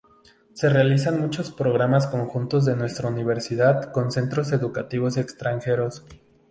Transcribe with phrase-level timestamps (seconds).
[0.55, 6.03] Se realizan muchos programas conjuntos de nuestra universidad con centros educativos extranjeros.